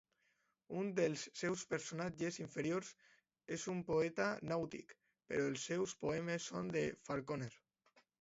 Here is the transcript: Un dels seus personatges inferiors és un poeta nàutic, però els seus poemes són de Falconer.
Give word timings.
Un 0.83 0.87
dels 0.99 1.23
seus 1.41 1.65
personatges 1.73 2.39
inferiors 2.43 2.89
és 3.57 3.65
un 3.73 3.83
poeta 3.89 4.29
nàutic, 4.53 4.95
però 5.33 5.45
els 5.51 5.67
seus 5.69 5.95
poemes 6.05 6.49
són 6.53 6.73
de 6.77 6.83
Falconer. 7.11 7.51